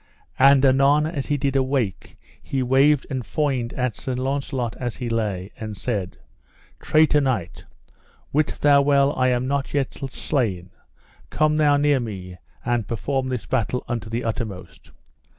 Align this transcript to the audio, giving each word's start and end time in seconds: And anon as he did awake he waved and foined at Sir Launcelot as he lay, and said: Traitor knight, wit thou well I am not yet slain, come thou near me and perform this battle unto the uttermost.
And 0.39 0.65
anon 0.65 1.05
as 1.05 1.27
he 1.27 1.37
did 1.37 1.55
awake 1.55 2.17
he 2.41 2.63
waved 2.63 3.05
and 3.11 3.21
foined 3.23 3.71
at 3.77 3.95
Sir 3.95 4.15
Launcelot 4.15 4.75
as 4.77 4.95
he 4.95 5.09
lay, 5.09 5.51
and 5.59 5.77
said: 5.77 6.17
Traitor 6.79 7.21
knight, 7.21 7.65
wit 8.33 8.57
thou 8.61 8.81
well 8.81 9.13
I 9.15 9.27
am 9.27 9.47
not 9.47 9.75
yet 9.75 9.93
slain, 9.93 10.71
come 11.29 11.57
thou 11.57 11.77
near 11.77 11.99
me 11.99 12.39
and 12.65 12.87
perform 12.87 13.27
this 13.29 13.45
battle 13.45 13.83
unto 13.87 14.09
the 14.09 14.23
uttermost. 14.23 14.89